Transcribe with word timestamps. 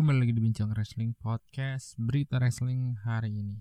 Kembali 0.00 0.16
lagi 0.16 0.32
di 0.32 0.40
Bincang 0.40 0.72
Wrestling 0.72 1.12
Podcast 1.12 1.92
Berita 2.00 2.40
Wrestling 2.40 2.96
hari 3.04 3.36
ini. 3.36 3.60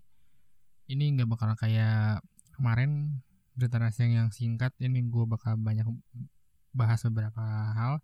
Ini 0.88 1.20
nggak 1.20 1.36
bakal 1.36 1.52
kayak 1.60 2.24
kemarin 2.56 3.20
Berita 3.60 3.76
Wrestling 3.76 4.16
yang 4.16 4.32
singkat. 4.32 4.72
Ini 4.80 5.04
gue 5.12 5.28
bakal 5.28 5.60
banyak 5.60 5.84
bahas 6.72 7.04
beberapa 7.12 7.44
hal. 7.76 8.00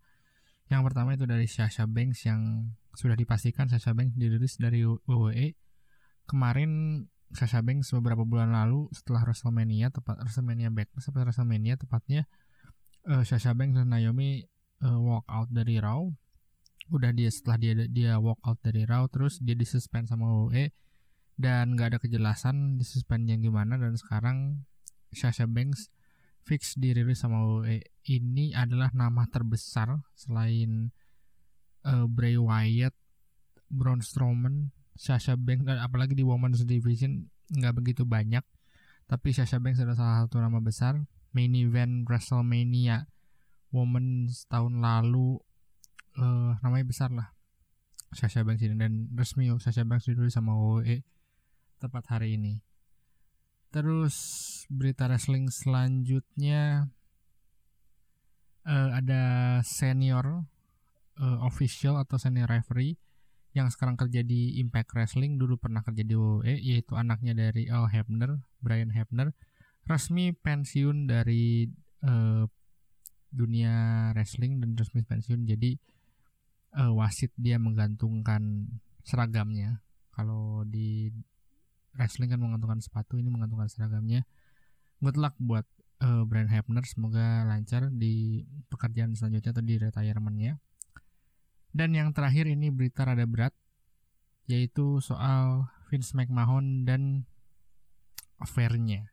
Yang 0.67 0.81
pertama 0.83 1.15
itu 1.15 1.23
dari 1.23 1.47
Sasha 1.47 1.87
Banks 1.87 2.27
Yang 2.27 2.75
sudah 2.99 3.15
dipastikan 3.15 3.71
Sasha 3.71 3.95
Banks 3.95 4.19
dirilis 4.19 4.59
dari 4.59 4.83
WWE 4.83 5.55
Kemarin 6.27 7.07
Sasha 7.31 7.63
Banks 7.63 7.95
beberapa 7.95 8.27
bulan 8.27 8.51
lalu 8.51 8.91
Setelah 8.91 9.31
WrestleMania 9.31 9.95
tepat 9.95 10.19
WrestleMania 10.19 10.75
Backlash 10.75 11.07
sampai 11.07 11.23
WrestleMania 11.23 11.79
tepatnya 11.79 12.27
uh, 13.07 13.23
Sasha 13.23 13.55
Banks 13.55 13.79
dan 13.79 13.95
Naomi 13.95 14.43
uh, 14.83 14.99
walk 14.99 15.23
out 15.31 15.47
dari 15.55 15.79
Raw 15.79 16.24
udah 16.93 17.11
dia 17.11 17.29
setelah 17.33 17.57
dia 17.57 17.73
dia 17.89 18.21
walk 18.21 18.41
out 18.45 18.61
dari 18.61 18.85
Raw 18.85 19.09
terus 19.09 19.41
dia 19.41 19.57
disuspend 19.57 20.05
sama 20.05 20.29
WWE 20.29 20.69
dan 21.35 21.73
nggak 21.73 21.95
ada 21.95 21.99
kejelasan 21.99 22.77
disuspendnya 22.77 23.35
gimana 23.41 23.75
dan 23.75 23.97
sekarang 23.97 24.63
Sasha 25.11 25.49
Banks 25.49 25.89
fix 26.45 26.77
dirilis 26.77 27.25
sama 27.25 27.41
WWE 27.41 27.81
ini 28.05 28.53
adalah 28.53 28.93
nama 28.93 29.25
terbesar 29.25 30.05
selain 30.13 30.93
uh, 31.85 32.05
Bray 32.05 32.37
Wyatt, 32.37 32.93
Braun 33.69 34.05
Strowman, 34.05 34.69
Sasha 34.93 35.33
Banks 35.33 35.65
dan 35.65 35.81
apalagi 35.81 36.13
di 36.13 36.21
Women's 36.21 36.65
Division 36.65 37.29
nggak 37.49 37.75
begitu 37.77 38.05
banyak. 38.05 38.45
Tapi 39.05 39.29
Sasha 39.33 39.61
Banks 39.61 39.81
adalah 39.81 39.97
salah 39.97 40.17
satu 40.25 40.41
nama 40.41 40.57
besar. 40.61 40.97
Main 41.33 41.53
event 41.53 42.09
WrestleMania 42.09 43.05
Women's 43.69 44.49
tahun 44.49 44.81
lalu 44.81 45.37
uh, 46.19 46.57
namanya 46.63 46.85
besar 46.87 47.09
lah. 47.11 47.31
Sasha 48.15 48.47
Banks 48.47 48.63
ini 48.63 48.79
dan 48.79 49.11
resmi 49.11 49.51
Sasha 49.59 49.83
Banks 49.83 50.07
ditulis 50.07 50.31
sama 50.31 50.55
WWE 50.55 51.03
tepat 51.83 52.07
hari 52.15 52.39
ini. 52.39 52.63
Terus 53.75 54.15
berita 54.71 55.11
wrestling 55.11 55.51
selanjutnya 55.51 56.87
uh, 58.63 58.89
ada 58.95 59.23
senior 59.67 60.47
uh, 61.19 61.39
official 61.43 61.99
atau 61.99 62.15
senior 62.15 62.47
referee 62.47 62.95
yang 63.55 63.71
sekarang 63.71 63.95
kerja 63.95 64.19
di 64.19 64.59
Impact 64.59 64.91
Wrestling 64.95 65.39
dulu 65.39 65.55
pernah 65.55 65.79
kerja 65.79 66.03
di 66.03 66.11
WWE 66.11 66.59
yaitu 66.59 66.99
anaknya 66.99 67.31
dari 67.31 67.71
Al 67.71 67.87
Hebner, 67.87 68.43
Brian 68.59 68.91
Hebner. 68.91 69.31
Resmi 69.87 70.35
pensiun 70.35 71.07
dari 71.07 71.63
uh, 72.03 72.43
dunia 73.31 74.09
wrestling 74.11 74.59
dan 74.59 74.75
resmi 74.75 75.07
pensiun. 75.07 75.47
Jadi 75.47 75.77
uh, 76.75 76.91
wasit 76.93 77.31
dia 77.39 77.55
menggantungkan 77.57 78.67
seragamnya. 79.01 79.81
Kalau 80.11 80.63
di 80.67 81.11
wrestling 81.95 82.31
kan 82.31 82.39
menggantungkan 82.39 82.83
sepatu, 82.83 83.15
ini 83.15 83.31
menggantungkan 83.31 83.71
seragamnya. 83.71 84.27
Good 84.99 85.19
luck 85.19 85.35
buat 85.39 85.67
uh, 86.03 86.23
Brian 86.27 86.51
Hebner, 86.51 86.83
semoga 86.87 87.43
lancar 87.47 87.91
di 87.91 88.43
pekerjaan 88.71 89.15
selanjutnya 89.15 89.51
atau 89.55 89.63
di 89.63 89.75
retirementnya. 89.79 90.53
Dan 91.75 91.91
yang 91.91 92.15
terakhir 92.15 92.47
ini 92.47 92.71
berita 92.71 93.03
rada 93.03 93.27
berat, 93.27 93.51
yaitu 94.47 95.03
soal 95.03 95.67
Vince 95.91 96.15
McMahon 96.15 96.87
dan 96.87 97.27
affairnya. 98.39 99.11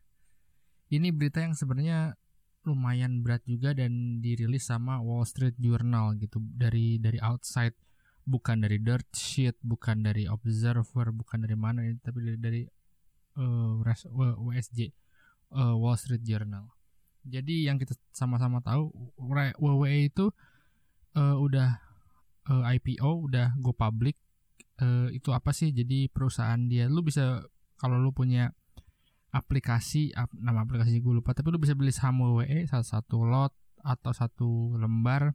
Ini 0.87 1.11
berita 1.11 1.43
yang 1.43 1.55
sebenarnya 1.57 2.15
lumayan 2.63 3.19
berat 3.23 3.43
juga 3.43 3.75
dan 3.75 4.23
dirilis 4.23 4.67
sama 4.67 4.99
Wall 5.03 5.27
Street 5.27 5.55
Journal 5.59 6.15
gitu. 6.19 6.39
Dari 6.39 6.99
dari 6.99 7.19
outside 7.19 7.75
bukan 8.23 8.63
dari 8.63 8.79
dirt 8.79 9.07
sheet 9.11 9.59
bukan 9.59 9.99
dari 9.99 10.31
observer 10.31 11.11
bukan 11.11 11.43
dari 11.43 11.59
mana 11.59 11.83
tapi 11.99 12.23
dari, 12.23 12.39
dari 12.39 12.61
uh, 13.35 13.83
eh, 13.83 14.35
WSJ 14.39 14.79
uh, 15.51 15.59
eh, 15.59 15.75
Wall 15.75 15.99
Street 15.99 16.23
Journal. 16.23 16.71
Jadi 17.23 17.67
yang 17.67 17.79
kita 17.79 17.95
sama-sama 18.11 18.59
tahu 18.59 18.91
WWE 19.15 20.11
itu 20.11 20.27
uh, 21.15 21.35
udah 21.39 21.79
uh, 22.51 22.63
IPO 22.67 23.31
udah 23.31 23.55
go 23.59 23.71
public. 23.71 24.19
Uh, 24.81 25.07
itu 25.13 25.31
apa 25.31 25.55
sih? 25.55 25.71
Jadi 25.71 26.11
perusahaan 26.11 26.59
dia. 26.67 26.91
Lu 26.91 26.99
bisa 26.99 27.43
kalau 27.79 27.95
lu 27.95 28.11
punya 28.11 28.51
aplikasi 29.33 30.13
nama 30.37 30.61
aplikasi 30.61 31.01
gue 31.01 31.13
lupa 31.17 31.33
tapi 31.33 31.49
lu 31.49 31.57
bisa 31.57 31.73
beli 31.73 31.89
saham 31.89 32.21
WWE 32.21 32.69
satu 32.69 32.85
satu 32.85 33.17
lot 33.25 33.57
atau 33.81 34.13
satu 34.13 34.77
lembar 34.77 35.33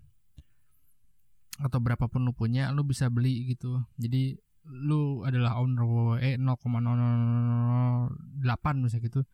atau 1.59 1.83
berapapun 1.83 2.23
lu 2.23 2.31
punya 2.33 2.71
lu 2.71 2.87
bisa 2.87 3.11
beli 3.11 3.51
gitu. 3.51 3.83
Jadi 3.99 4.39
lu 4.69 5.25
adalah 5.27 5.57
owner 5.59 5.83
WWE 5.83 6.39
0,008 6.39 8.79
misalnya 8.79 9.03
gitu. 9.03 9.27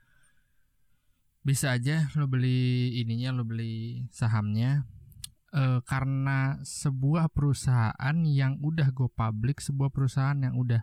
Bisa 1.45 1.77
aja 1.77 2.09
lu 2.17 2.25
beli 2.25 2.97
ininya 3.05 3.37
lu 3.37 3.45
beli 3.45 4.09
sahamnya. 4.09 4.89
E, 5.53 5.85
karena 5.85 6.57
sebuah 6.65 7.29
perusahaan 7.29 8.17
yang 8.25 8.57
udah 8.65 8.89
go 8.97 9.13
public 9.13 9.61
sebuah 9.61 9.93
perusahaan 9.93 10.41
yang 10.41 10.57
udah 10.57 10.81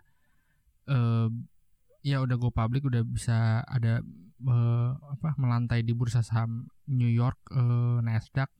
e, 0.86 1.26
ya 2.02 2.22
udah 2.22 2.36
go 2.38 2.50
public 2.50 2.82
udah 2.86 3.06
bisa 3.06 3.62
ada 3.66 4.02
uh, 4.46 4.90
apa 5.18 5.38
melantai 5.38 5.86
di 5.86 5.94
bursa 5.94 6.20
saham 6.22 6.66
New 6.90 7.10
York 7.10 7.38
uh, 7.54 8.02
Nasdaq. 8.02 8.50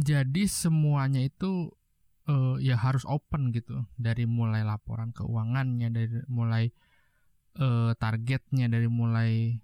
Jadi 0.00 0.48
semuanya 0.48 1.20
itu 1.20 1.68
uh, 2.28 2.56
ya 2.60 2.76
harus 2.76 3.04
open 3.04 3.52
gitu 3.52 3.84
dari 3.96 4.24
mulai 4.24 4.64
laporan 4.64 5.12
keuangannya 5.12 5.88
dari 5.92 6.24
mulai 6.28 6.72
uh, 7.60 7.92
targetnya 7.96 8.68
dari 8.68 8.88
mulai 8.88 9.60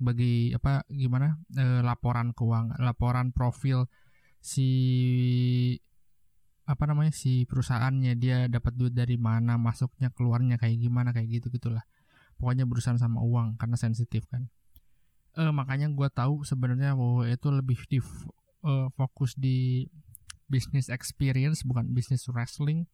bagi 0.00 0.54
apa 0.56 0.86
gimana 0.88 1.36
uh, 1.58 1.82
laporan 1.84 2.32
keuangan 2.32 2.80
laporan 2.80 3.36
profil 3.36 3.84
si 4.40 4.70
apa 6.70 6.86
namanya 6.86 7.10
si 7.10 7.42
perusahaannya 7.50 8.14
dia 8.14 8.46
dapat 8.46 8.78
duit 8.78 8.94
dari 8.94 9.18
mana 9.18 9.58
masuknya 9.58 10.14
keluarnya 10.14 10.54
kayak 10.54 10.78
gimana 10.78 11.10
kayak 11.10 11.42
gitu 11.42 11.50
gitulah. 11.50 11.82
Pokoknya 12.38 12.62
berusaha 12.62 12.94
sama 12.94 13.18
uang 13.18 13.58
karena 13.58 13.74
sensitif 13.74 14.30
kan. 14.30 14.46
Eh, 15.34 15.50
makanya 15.50 15.90
gue 15.90 16.08
tahu 16.14 16.46
sebenarnya 16.46 16.94
bahwa 16.94 17.26
itu 17.26 17.48
lebih 17.50 17.78
di 17.90 17.98
uh, 18.62 18.86
fokus 18.94 19.34
di 19.34 19.86
bisnis 20.46 20.86
experience 20.90 21.66
bukan 21.66 21.90
bisnis 21.90 22.30
wrestling. 22.30 22.86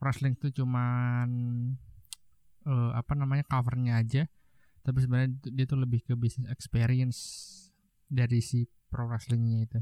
Wrestling 0.00 0.36
itu 0.40 0.64
cuman 0.64 1.28
uh, 2.64 2.90
apa 2.96 3.12
namanya 3.12 3.44
covernya 3.44 4.00
aja. 4.00 4.24
Tapi 4.80 5.04
sebenarnya 5.04 5.36
dia 5.52 5.68
tuh 5.68 5.84
lebih 5.84 6.00
ke 6.00 6.16
bisnis 6.16 6.48
experience 6.48 7.18
dari 8.08 8.40
si 8.40 8.64
pro 8.88 9.04
wrestlingnya 9.04 9.68
itu. 9.68 9.80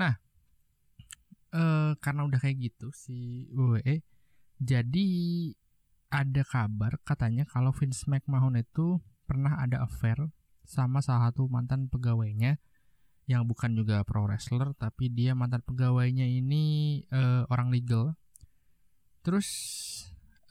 Nah 0.00 0.29
uh, 1.54 1.96
karena 1.98 2.26
udah 2.26 2.38
kayak 2.38 2.70
gitu 2.70 2.90
si 2.94 3.48
WWE 3.54 4.02
jadi 4.60 5.08
ada 6.10 6.42
kabar 6.42 6.98
katanya 7.06 7.46
kalau 7.46 7.70
Vince 7.70 8.04
McMahon 8.10 8.58
itu 8.58 8.98
pernah 9.24 9.56
ada 9.62 9.86
affair 9.86 10.18
sama 10.66 10.98
salah 10.98 11.30
satu 11.30 11.46
mantan 11.46 11.86
pegawainya 11.86 12.58
yang 13.30 13.46
bukan 13.46 13.78
juga 13.78 14.02
pro 14.02 14.26
wrestler 14.26 14.74
tapi 14.74 15.06
dia 15.06 15.38
mantan 15.38 15.62
pegawainya 15.62 16.26
ini 16.26 16.98
uh, 17.14 17.46
orang 17.46 17.70
legal. 17.70 18.18
Terus 19.22 19.48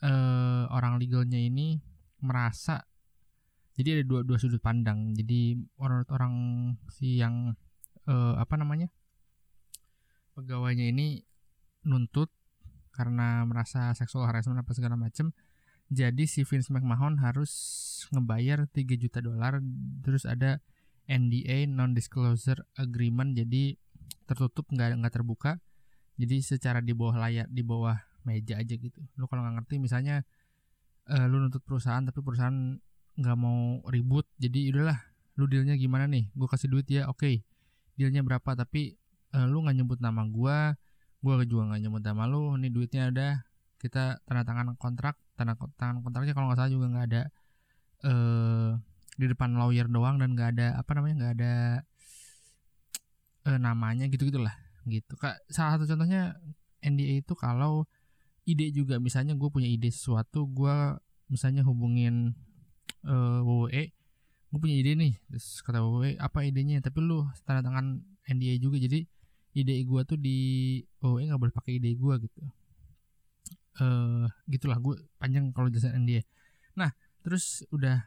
uh, 0.00 0.64
orang 0.72 0.96
legalnya 0.96 1.36
ini 1.36 1.76
merasa 2.24 2.80
jadi 3.76 4.00
ada 4.00 4.04
dua 4.08 4.20
dua 4.24 4.40
sudut 4.40 4.64
pandang. 4.64 5.12
Jadi 5.12 5.60
orang 5.76 6.08
orang 6.08 6.34
si 6.88 7.20
yang 7.20 7.52
uh, 8.08 8.34
apa 8.40 8.56
namanya 8.56 8.88
pegawainya 10.40 10.90
ini 10.90 11.22
nuntut 11.84 12.32
karena 12.96 13.44
merasa 13.44 13.92
seksual 13.96 14.26
harassment 14.26 14.60
apa 14.60 14.72
segala 14.74 14.98
macem 14.98 15.32
jadi 15.90 16.22
si 16.30 16.46
Vince 16.46 16.70
McMahon 16.70 17.18
harus 17.18 17.50
ngebayar 18.14 18.70
3 18.70 18.94
juta 18.94 19.18
dolar 19.18 19.58
terus 20.06 20.22
ada 20.22 20.62
NDA 21.10 21.66
non 21.66 21.90
disclosure 21.90 22.62
agreement 22.78 23.34
jadi 23.34 23.74
tertutup 24.30 24.70
nggak 24.70 25.02
nggak 25.02 25.14
terbuka. 25.18 25.58
Jadi 26.14 26.38
secara 26.46 26.78
di 26.78 26.94
bawah 26.94 27.18
layar 27.18 27.50
di 27.50 27.66
bawah 27.66 27.98
meja 28.22 28.62
aja 28.62 28.74
gitu. 28.78 29.02
Lu 29.18 29.26
kalau 29.26 29.42
nggak 29.42 29.66
ngerti 29.66 29.82
misalnya 29.82 30.22
uh, 31.10 31.26
lu 31.26 31.42
nuntut 31.42 31.66
perusahaan 31.66 32.06
tapi 32.06 32.22
perusahaan 32.22 32.78
nggak 33.18 33.36
mau 33.36 33.82
ribut 33.90 34.30
jadi 34.38 34.70
udahlah 34.70 34.98
lu 35.34 35.50
dealnya 35.50 35.74
gimana 35.74 36.06
nih? 36.06 36.30
Gue 36.38 36.46
kasih 36.46 36.70
duit 36.70 36.86
ya 36.86 37.10
oke. 37.10 37.18
Okay. 37.18 37.42
dealnya 37.98 38.24
berapa 38.24 38.56
tapi 38.56 38.96
uh, 39.36 39.46
lu 39.46 39.64
nggak 39.64 39.76
nyebut 39.82 39.98
nama 40.02 40.22
gua 40.26 40.74
gua 41.20 41.44
juga 41.44 41.74
nggak 41.74 41.80
nyebut 41.86 42.02
nama 42.02 42.22
lu 42.26 42.54
ini 42.56 42.68
duitnya 42.72 43.10
ada 43.12 43.28
kita 43.80 44.20
tanda 44.28 44.42
tangan 44.44 44.76
kontrak 44.76 45.16
tanda 45.36 45.56
tangan 45.76 46.04
kontraknya 46.04 46.32
kalau 46.36 46.52
nggak 46.52 46.58
salah 46.60 46.72
juga 46.72 46.86
nggak 46.92 47.06
ada 47.12 47.22
uh, 48.04 48.70
di 49.16 49.26
depan 49.28 49.56
lawyer 49.56 49.88
doang 49.88 50.16
dan 50.16 50.32
nggak 50.32 50.48
ada 50.56 50.66
apa 50.80 50.90
namanya 50.96 51.14
nggak 51.20 51.32
ada 51.40 51.54
uh, 53.48 53.58
namanya 53.60 54.08
gitu 54.08 54.28
gitulah 54.28 54.56
gitu. 54.88 55.12
Kak 55.16 55.44
salah 55.52 55.76
satu 55.76 55.84
contohnya 55.88 56.36
NDA 56.80 57.20
itu 57.20 57.36
kalau 57.36 57.84
ide 58.48 58.72
juga 58.72 58.96
misalnya 58.96 59.36
gue 59.36 59.48
punya 59.52 59.68
ide 59.68 59.92
sesuatu 59.92 60.48
gue 60.48 60.96
misalnya 61.28 61.62
hubungin 61.62 62.32
uh, 63.04 63.44
WWE 63.44 63.92
gue 64.50 64.58
punya 64.58 64.76
ide 64.80 64.98
nih 64.98 65.12
terus 65.30 65.62
kata 65.62 65.84
WWE 65.84 66.16
apa 66.18 66.42
idenya? 66.42 66.82
Tapi 66.82 66.98
lu 67.04 67.28
tanda 67.46 67.62
tangan 67.62 68.02
NDA 68.26 68.58
juga 68.58 68.80
jadi 68.80 69.06
ide 69.56 69.74
gue 69.82 70.00
tuh 70.06 70.18
di 70.20 70.38
WWE 71.02 71.30
nggak 71.30 71.40
boleh 71.40 71.54
pakai 71.54 71.82
ide 71.82 71.94
gue 71.94 72.14
gitu. 72.22 72.40
Eh 73.80 73.82
uh, 73.82 74.24
gitulah 74.46 74.78
gue 74.78 74.98
panjang 75.16 75.50
kalau 75.50 75.70
jelasin 75.72 75.96
NDA 76.06 76.22
nah 76.78 76.94
terus 77.26 77.66
udah 77.74 78.06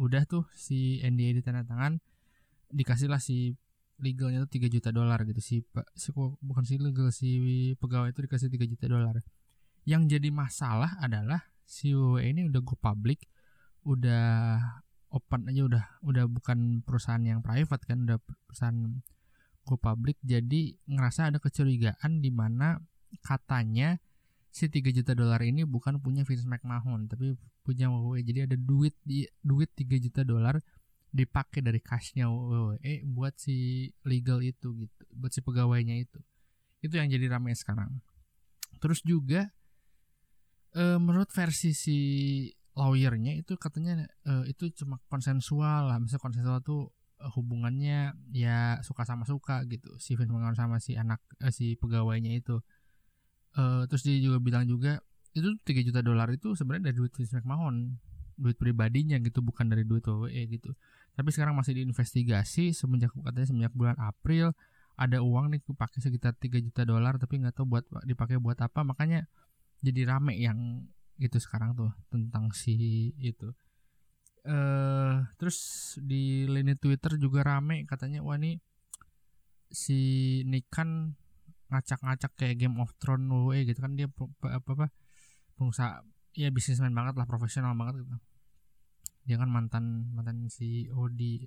udah 0.00 0.24
tuh 0.24 0.48
si 0.56 0.98
NDA 1.04 1.36
di 1.38 1.42
tanda 1.44 1.62
tangan 1.62 2.00
dikasihlah 2.72 3.20
si 3.20 3.52
legalnya 4.02 4.42
tuh 4.48 4.58
3 4.58 4.72
juta 4.72 4.90
dolar 4.90 5.22
gitu. 5.28 5.38
Si 5.38 5.54
pak 5.62 5.86
si 5.94 6.10
bukan 6.16 6.64
si 6.66 6.74
legal 6.80 7.08
si 7.14 7.30
pegawai 7.78 8.10
itu 8.10 8.26
dikasih 8.26 8.48
3 8.50 8.72
juta 8.72 8.86
dolar. 8.90 9.16
Yang 9.86 10.18
jadi 10.18 10.28
masalah 10.34 10.98
adalah 10.98 11.52
si 11.62 11.94
WWE 11.94 12.26
ini 12.26 12.40
udah 12.50 12.60
go 12.64 12.74
public 12.74 13.28
udah 13.82 14.58
open 15.12 15.50
aja 15.50 15.62
udah 15.66 15.84
udah 16.06 16.24
bukan 16.30 16.80
perusahaan 16.86 17.22
yang 17.22 17.44
private 17.44 17.82
kan 17.84 18.06
udah 18.08 18.18
perusahaan 18.18 19.02
go 19.62 19.78
public 19.78 20.18
jadi 20.22 20.74
ngerasa 20.86 21.30
ada 21.30 21.38
kecurigaan 21.38 22.22
di 22.22 22.30
mana 22.34 22.82
katanya 23.22 24.00
si 24.52 24.68
3 24.68 24.92
juta 24.92 25.16
dolar 25.16 25.40
ini 25.40 25.64
bukan 25.64 25.96
punya 26.02 26.26
Vince 26.28 26.44
McMahon 26.44 27.08
tapi 27.08 27.38
punya 27.62 27.88
WWE 27.88 28.20
jadi 28.26 28.50
ada 28.50 28.56
duit 28.58 28.92
di 29.06 29.24
duit 29.40 29.70
3 29.72 29.88
juta 30.02 30.22
dolar 30.26 30.60
dipakai 31.12 31.60
dari 31.60 31.78
cashnya 31.78 32.26
WWE 32.26 33.04
buat 33.04 33.36
si 33.36 33.88
legal 34.08 34.40
itu 34.40 34.72
gitu 34.72 35.02
buat 35.12 35.28
si 35.28 35.44
pegawainya 35.44 36.00
itu. 36.00 36.18
Itu 36.80 36.96
yang 36.96 37.12
jadi 37.12 37.28
ramai 37.28 37.52
sekarang. 37.52 38.00
Terus 38.80 39.04
juga 39.04 39.52
e, 40.72 40.96
menurut 40.96 41.28
versi 41.28 41.76
si 41.76 41.98
lawyernya 42.72 43.36
itu 43.36 43.60
katanya 43.60 44.08
e, 44.24 44.56
itu 44.56 44.72
cuma 44.72 44.96
konsensual 45.12 45.92
lah. 45.92 46.00
Misalnya 46.00 46.24
konsensual 46.24 46.58
tuh 46.64 46.88
hubungannya 47.38 48.16
ya 48.34 48.82
suka 48.82 49.06
sama 49.06 49.22
suka 49.24 49.62
gitu. 49.70 49.94
Si 50.02 50.18
Vince 50.18 50.32
McMahon 50.34 50.58
sama 50.58 50.76
si 50.82 50.98
anak 50.98 51.22
e, 51.38 51.48
si 51.54 51.78
pegawainya 51.78 52.34
itu. 52.34 52.58
E, 53.54 53.86
terus 53.86 54.02
dia 54.02 54.18
juga 54.18 54.42
bilang 54.42 54.66
juga 54.66 55.00
itu 55.32 55.56
3 55.64 55.86
juta 55.86 56.00
dolar 56.04 56.28
itu 56.34 56.52
sebenarnya 56.58 56.92
dari 56.92 56.96
duit 57.02 57.12
Vince 57.14 57.34
McMahon. 57.38 57.98
Duit 58.36 58.56
pribadinya 58.58 59.20
gitu 59.22 59.44
bukan 59.44 59.70
dari 59.70 59.86
duit 59.86 60.02
WWE 60.02 60.42
gitu. 60.50 60.74
Tapi 61.12 61.28
sekarang 61.30 61.54
masih 61.54 61.76
diinvestigasi 61.78 62.72
semenjak 62.72 63.12
katanya 63.12 63.46
semenjak 63.46 63.74
bulan 63.76 63.96
April 64.00 64.56
ada 64.96 65.24
uang 65.24 65.56
nih 65.56 65.60
pakai 65.64 66.04
sekitar 66.04 66.36
3 66.36 66.60
juta 66.60 66.84
dolar 66.84 67.16
tapi 67.16 67.40
nggak 67.40 67.56
tahu 67.56 67.66
buat 67.68 67.84
dipakai 68.04 68.36
buat 68.40 68.58
apa. 68.60 68.84
Makanya 68.84 69.28
jadi 69.82 70.06
rame 70.08 70.36
yang 70.38 70.86
itu 71.20 71.38
sekarang 71.38 71.76
tuh 71.76 71.90
tentang 72.08 72.50
si 72.54 73.10
itu. 73.20 73.50
eh 73.50 73.71
uh, 74.46 75.26
terus 75.38 75.58
di 76.02 76.46
lini 76.48 76.74
Twitter 76.78 77.18
juga 77.18 77.46
rame 77.46 77.86
katanya 77.86 78.22
wah 78.24 78.38
nih 78.38 78.58
si 79.72 80.00
Nikan 80.44 81.16
ngacak-ngacak 81.72 82.36
kayak 82.36 82.60
Game 82.60 82.76
of 82.76 82.92
Thrones 83.00 83.24
WWE 83.32 83.64
gitu 83.64 83.80
kan 83.80 83.96
dia 83.96 84.06
apa 84.12 84.60
apa 84.60 84.92
pengusaha 85.56 86.04
ya 86.36 86.52
bisnismen 86.52 86.92
banget 86.92 87.16
lah 87.16 87.24
profesional 87.24 87.72
banget 87.72 88.04
gitu. 88.04 88.16
Dia 89.24 89.36
kan 89.40 89.48
mantan 89.48 90.12
mantan 90.12 90.52
CEO 90.52 91.08
di 91.08 91.40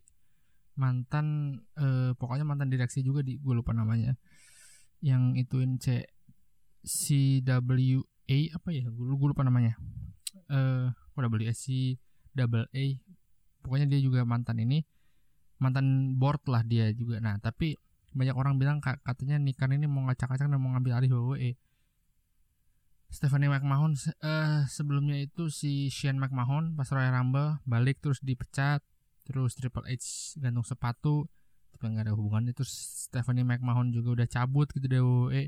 mantan 0.76 1.60
eh, 1.78 2.12
pokoknya 2.18 2.44
mantan 2.44 2.74
direksi 2.74 3.06
juga 3.06 3.22
di 3.22 3.38
gue 3.38 3.54
lupa 3.54 3.72
namanya 3.72 4.18
yang 5.06 5.38
ituin 5.38 5.78
C 5.78 6.02
CWA 6.82 8.40
apa 8.58 8.70
ya? 8.74 8.86
Gue, 8.90 9.28
lupa 9.30 9.46
namanya. 9.46 9.78
Eh 10.50 10.90
uh, 10.90 11.54
C 11.54 11.98
double 12.36 12.68
A. 12.70 12.86
Pokoknya 13.66 13.88
dia 13.90 14.00
juga 14.04 14.22
mantan 14.28 14.62
ini 14.62 14.84
mantan 15.58 16.20
board 16.20 16.46
lah 16.52 16.62
dia 16.62 16.92
juga. 16.92 17.24
Nah 17.24 17.40
tapi 17.40 17.80
banyak 18.16 18.36
orang 18.36 18.56
bilang 18.56 18.80
katanya 18.80 19.36
Nikan 19.40 19.76
ini 19.76 19.88
mau 19.88 20.08
ngacak-ngacak 20.08 20.48
dan 20.48 20.60
mau 20.60 20.72
ngambil 20.72 20.94
alih 20.96 21.12
WWE 21.12 21.52
Stephanie 23.12 23.48
McMahon 23.48 23.96
uh, 24.24 24.68
sebelumnya 24.68 25.20
itu 25.20 25.48
si 25.48 25.88
Shane 25.88 26.20
McMahon 26.20 26.76
pas 26.76 26.90
Royal 26.92 27.16
Rumble 27.16 27.64
balik 27.64 28.04
terus 28.04 28.20
dipecat 28.20 28.84
terus 29.24 29.56
Triple 29.56 29.88
H 29.88 30.36
gantung 30.40 30.68
sepatu 30.68 31.24
tapi 31.76 31.92
nggak 31.92 32.08
ada 32.08 32.14
hubungannya. 32.16 32.56
Terus 32.56 32.72
Stephanie 33.08 33.48
McMahon 33.48 33.92
juga 33.92 34.22
udah 34.22 34.28
cabut 34.28 34.68
gitu 34.72 34.88
dari 34.88 35.04
WWE 35.04 35.44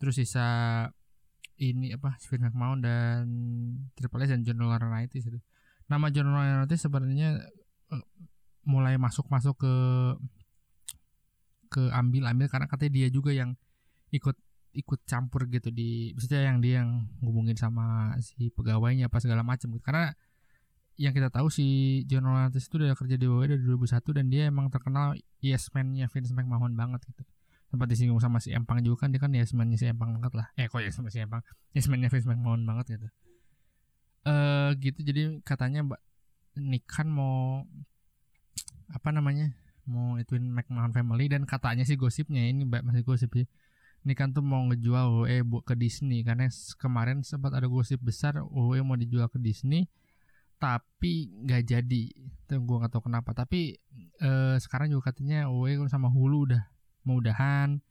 terus 0.00 0.16
sisa 0.16 0.46
ini 1.60 1.92
apa 1.92 2.16
Shane 2.16 2.48
McMahon 2.48 2.80
dan 2.80 3.24
Triple 3.92 4.24
H 4.24 4.32
dan 4.32 4.40
John 4.48 4.64
Laurinaitis 4.64 5.28
itu 5.28 5.40
nama 5.92 6.08
John 6.08 6.32
Laurinaitis 6.32 6.88
sebenarnya 6.88 7.36
uh, 7.92 8.04
mulai 8.64 8.96
masuk 8.96 9.28
masuk 9.28 9.60
ke 9.60 9.74
ke 11.68 11.82
ambil 11.92 12.32
ambil 12.32 12.48
karena 12.48 12.64
katanya 12.68 12.92
dia 12.96 13.08
juga 13.12 13.32
yang 13.32 13.52
ikut 14.12 14.36
ikut 14.72 15.00
campur 15.04 15.48
gitu 15.52 15.68
di 15.68 16.16
maksudnya 16.16 16.48
yang 16.48 16.58
dia 16.64 16.80
yang 16.80 17.12
ngubungin 17.20 17.56
sama 17.56 18.16
si 18.24 18.48
pegawainya 18.48 19.12
apa 19.12 19.20
segala 19.20 19.44
macam 19.44 19.68
gitu. 19.68 19.84
karena 19.84 20.16
yang 21.00 21.12
kita 21.16 21.32
tahu 21.32 21.48
si 21.48 22.00
John 22.08 22.28
Laurinaitis 22.28 22.68
itu 22.68 22.76
udah 22.76 22.92
kerja 22.92 23.16
di 23.16 23.24
WWE 23.24 23.56
dari 23.56 23.64
2001 23.64 24.16
dan 24.16 24.26
dia 24.28 24.42
emang 24.48 24.68
terkenal 24.68 25.16
yes 25.40 25.72
man-nya 25.72 26.08
Vince 26.12 26.36
McMahon 26.36 26.76
banget 26.76 27.00
gitu. 27.08 27.24
Sempat 27.72 27.88
disinggung 27.88 28.20
sama 28.20 28.36
si 28.44 28.52
Empang 28.52 28.84
juga 28.84 29.08
kan 29.08 29.08
dia 29.08 29.20
kan 29.20 29.32
yes 29.32 29.56
man-nya 29.56 29.80
si 29.80 29.88
Empang 29.88 30.12
banget 30.20 30.32
lah. 30.36 30.46
Eh 30.60 30.68
kok 30.68 30.84
yes 30.84 31.00
man 31.00 31.08
si 31.08 31.24
Empang? 31.24 31.40
Yes 31.72 31.88
man-nya 31.88 32.12
Vince 32.12 32.28
McMahon 32.28 32.68
banget 32.68 33.00
gitu. 33.00 33.08
eh 33.08 33.31
uh, 34.26 34.70
gitu. 34.78 35.00
Jadi 35.02 35.42
katanya 35.42 35.86
Mbak 35.86 36.00
Nikan 36.60 37.08
mau 37.08 37.64
apa 38.92 39.08
namanya 39.08 39.56
mau 39.88 40.20
ituin 40.20 40.46
McMahon 40.46 40.92
family. 40.94 41.26
Dan 41.30 41.48
katanya 41.48 41.82
sih 41.82 41.96
gosipnya 41.98 42.44
ini 42.44 42.68
mbak 42.68 42.86
masih 42.86 43.02
gosip 43.02 43.32
sih. 43.34 43.48
Ini 44.02 44.18
kan 44.18 44.34
tuh 44.34 44.42
mau 44.42 44.66
ngejual 44.66 45.22
WWE 45.24 45.62
ke 45.62 45.74
Disney. 45.78 46.26
Karena 46.26 46.50
kemarin 46.78 47.22
sempat 47.22 47.54
ada 47.54 47.70
gosip 47.70 48.02
besar 48.02 48.42
WWE 48.42 48.82
mau 48.82 48.98
dijual 48.98 49.30
ke 49.30 49.38
Disney 49.38 49.86
tapi 50.62 51.26
nggak 51.42 51.62
jadi. 51.66 52.02
Itu 52.14 52.54
gue 52.62 52.76
nggak 52.78 52.94
tahu 52.94 53.10
kenapa. 53.10 53.34
Tapi 53.34 53.74
eh, 54.22 54.56
sekarang 54.62 54.94
juga 54.94 55.10
katanya 55.10 55.50
WWE 55.50 55.90
sama 55.90 56.06
Hulu 56.06 56.46
udah 56.46 56.62
mau 57.02 57.18
udahan. 57.18 57.82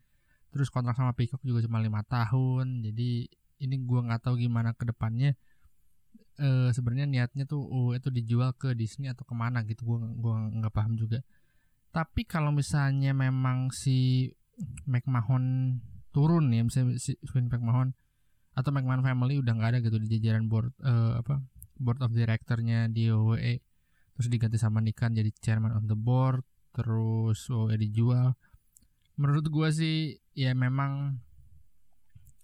Terus 0.55 0.71
kontrak 0.71 0.95
sama 0.95 1.11
Peacock 1.11 1.43
juga 1.43 1.59
cuma 1.67 1.83
lima 1.83 1.99
tahun. 2.07 2.79
Jadi 2.87 3.27
ini 3.59 3.75
gue 3.83 3.99
nggak 3.99 4.23
tahu 4.23 4.39
gimana 4.39 4.71
ke 4.71 4.87
depannya 4.87 5.35
eh, 6.41 6.69
sebenarnya 6.73 7.05
niatnya 7.05 7.45
tuh 7.45 7.61
WWE 7.61 8.01
itu 8.01 8.09
dijual 8.09 8.57
ke 8.57 8.73
Disney 8.73 9.13
atau 9.13 9.21
ke 9.21 9.33
mana 9.37 9.61
gitu 9.63 9.85
gue 9.85 9.97
gua 10.17 10.49
nggak 10.49 10.73
paham 10.73 10.97
juga. 10.97 11.21
Tapi 11.93 12.25
kalau 12.25 12.49
misalnya 12.49 13.13
memang 13.13 13.69
si 13.69 14.31
McMahon 14.89 15.77
turun 16.11 16.51
ya 16.51 16.65
misalnya 16.65 16.99
si 16.99 17.15
Vince 17.23 17.51
McMahon 17.51 17.95
atau 18.51 18.69
McMahon 18.73 19.05
family 19.05 19.39
udah 19.39 19.53
nggak 19.55 19.69
ada 19.75 19.79
gitu 19.79 19.97
di 20.01 20.19
jajaran 20.19 20.51
board 20.51 20.75
uh, 20.83 21.23
apa 21.23 21.39
board 21.79 22.03
of 22.03 22.11
directornya 22.11 22.91
di 22.91 23.07
WWE 23.07 23.63
terus 24.17 24.27
diganti 24.27 24.59
sama 24.59 24.83
Nikan 24.83 25.15
jadi 25.15 25.31
chairman 25.39 25.71
of 25.71 25.87
the 25.87 25.95
board 25.95 26.43
terus 26.75 27.47
WWE 27.47 27.77
dijual. 27.79 28.35
Menurut 29.19 29.45
gua 29.51 29.69
sih 29.69 30.17
ya 30.33 30.55
memang 30.55 31.21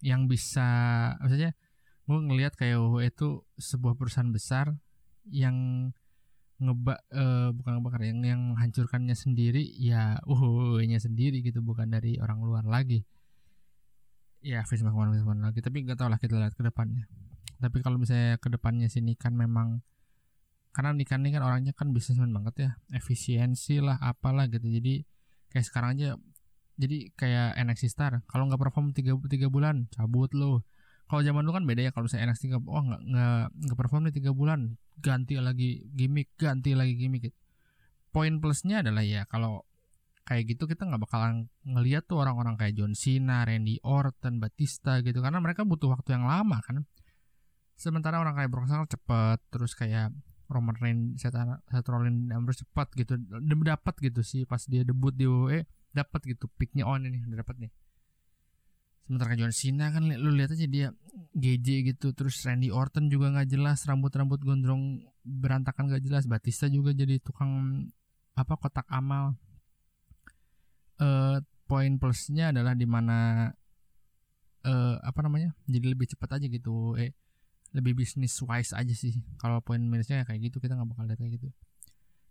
yang 0.04 0.30
bisa 0.30 0.68
maksudnya 1.18 1.56
gue 2.08 2.18
ngelihat 2.24 2.56
kayak 2.56 2.80
WWE 2.80 3.12
itu 3.12 3.44
sebuah 3.60 3.92
perusahaan 3.92 4.32
besar 4.32 4.72
yang 5.28 5.92
ngebak 6.58 7.04
uh, 7.12 7.52
bukan 7.52 7.72
ngebakar 7.78 8.02
yang 8.02 8.18
yang 8.24 8.40
menghancurkannya 8.50 9.14
sendiri 9.14 9.62
ya 9.78 10.18
uh 10.26 10.80
nya 10.82 10.98
sendiri 10.98 11.44
gitu 11.44 11.60
bukan 11.60 11.92
dari 11.92 12.16
orang 12.16 12.40
luar 12.40 12.64
lagi. 12.64 13.04
Ya 14.40 14.64
McMahon 14.64 15.12
Vince 15.12 15.22
McMahon 15.28 15.44
lagi 15.44 15.60
tapi 15.60 15.84
nggak 15.84 16.00
tahu 16.00 16.08
lah 16.08 16.16
kita 16.16 16.40
lihat 16.40 16.56
ke 16.56 16.64
depannya. 16.64 17.04
Tapi 17.60 17.76
kalau 17.84 18.00
misalnya 18.00 18.40
ke 18.40 18.48
depannya 18.48 18.88
si 18.88 19.04
Nikan 19.04 19.36
memang 19.36 19.84
karena 20.72 20.96
Nikan 20.96 21.20
ini 21.20 21.36
kan 21.36 21.44
orangnya 21.44 21.76
kan 21.76 21.92
bisnismen 21.92 22.32
banget 22.32 22.54
ya 22.56 22.70
efisiensi 22.96 23.84
lah 23.84 24.00
apalah 24.00 24.48
gitu. 24.48 24.64
Jadi 24.64 25.04
kayak 25.52 25.66
sekarang 25.68 26.00
aja 26.00 26.16
jadi 26.80 27.12
kayak 27.20 27.60
NXT 27.68 27.92
Star 27.92 28.24
kalau 28.24 28.48
nggak 28.48 28.58
perform 28.64 28.96
tiga 28.96 29.12
tiga 29.28 29.52
bulan 29.52 29.92
cabut 29.92 30.32
lo 30.32 30.64
kalau 31.08 31.24
zaman 31.24 31.40
dulu 31.42 31.56
kan 31.56 31.64
beda 31.64 31.88
ya 31.88 31.90
kalau 31.90 32.04
misalnya 32.04 32.30
NXT 32.30 32.52
nggak 32.52 32.62
oh 32.68 32.84
nggak 32.84 33.44
nggak 33.48 33.78
perform 33.80 34.02
nih 34.06 34.14
tiga 34.14 34.30
bulan 34.36 34.76
ganti 35.00 35.40
lagi 35.40 35.88
gimmick 35.96 36.36
ganti 36.36 36.76
lagi 36.76 36.94
gimmick 36.94 37.32
gitu. 37.32 37.36
poin 38.12 38.36
plusnya 38.38 38.84
adalah 38.84 39.00
ya 39.00 39.24
kalau 39.24 39.64
kayak 40.28 40.44
gitu 40.52 40.68
kita 40.68 40.84
nggak 40.84 41.00
bakalan 41.08 41.48
ngeliat 41.64 42.04
tuh 42.04 42.20
orang-orang 42.20 42.60
kayak 42.60 42.76
John 42.76 42.92
Cena, 42.92 43.48
Randy 43.48 43.80
Orton, 43.80 44.36
Batista 44.44 45.00
gitu 45.00 45.24
karena 45.24 45.40
mereka 45.40 45.64
butuh 45.64 45.88
waktu 45.88 46.20
yang 46.20 46.28
lama 46.28 46.60
kan. 46.60 46.84
Sementara 47.80 48.20
orang 48.20 48.36
kayak 48.36 48.50
Brock 48.52 48.68
Lesnar 48.68 48.84
cepet, 48.90 49.38
terus 49.48 49.72
kayak 49.72 50.12
Roman 50.52 50.76
Reigns, 50.76 51.22
Seth, 51.22 51.88
Rollins, 51.88 52.28
Ambrose 52.28 52.66
cepat 52.68 52.92
gitu, 52.92 53.16
dapat 53.64 53.94
gitu 54.04 54.20
sih 54.20 54.44
pas 54.44 54.60
dia 54.68 54.84
debut 54.84 55.14
di 55.16 55.24
WWE 55.24 55.64
dapat 55.96 56.20
gitu 56.28 56.50
picknya 56.60 56.84
on 56.84 57.08
ini 57.08 57.24
dapat 57.32 57.56
nih. 57.56 57.72
Sementara 59.08 59.32
John 59.40 59.56
Cena 59.56 59.88
kan 59.88 60.04
lu 60.04 60.36
lihat 60.36 60.52
aja 60.52 60.68
dia 60.68 60.92
GJ 61.32 61.96
gitu. 61.96 62.12
Terus 62.12 62.44
Randy 62.44 62.68
Orton 62.68 63.08
juga 63.08 63.32
nggak 63.32 63.48
jelas. 63.48 63.88
Rambut-rambut 63.88 64.36
gondrong 64.44 65.00
berantakan 65.24 65.88
gak 65.88 66.04
jelas. 66.04 66.28
Batista 66.28 66.68
juga 66.68 66.92
jadi 66.92 67.16
tukang 67.16 67.88
apa 68.36 68.54
kotak 68.60 68.84
amal. 68.92 69.32
Eh 71.00 71.40
poin 71.64 71.96
plusnya 71.96 72.52
adalah 72.52 72.76
di 72.76 72.84
mana 72.84 73.48
eh 74.68 74.96
apa 75.00 75.20
namanya 75.24 75.56
jadi 75.64 75.96
lebih 75.96 76.12
cepat 76.12 76.36
aja 76.36 76.46
gitu. 76.52 76.92
Eh 77.00 77.16
lebih 77.72 77.96
bisnis 78.04 78.36
wise 78.44 78.76
aja 78.76 78.92
sih. 78.92 79.24
Kalau 79.40 79.64
poin 79.64 79.80
minusnya 79.80 80.20
ya 80.20 80.24
kayak 80.28 80.52
gitu. 80.52 80.60
Kita 80.60 80.76
nggak 80.76 80.88
bakal 80.92 81.08
lihat 81.08 81.16
kayak 81.16 81.40
gitu. 81.40 81.48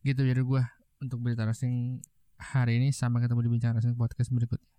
Gitu 0.06 0.22
jadi 0.22 0.46
gue 0.46 0.62
untuk 1.02 1.26
berita 1.26 1.42
wrestling 1.42 2.06
hari 2.38 2.78
ini. 2.78 2.94
Sampai 2.94 3.26
ketemu 3.26 3.50
di 3.50 3.52
bincang 3.58 3.74
wrestling 3.74 3.98
podcast 3.98 4.30
berikutnya 4.30 4.77